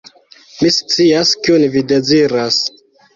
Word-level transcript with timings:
Mi 0.61 0.69
scias, 0.77 1.33
kion 1.49 1.65
vi 1.75 1.83
deziras. 1.93 2.59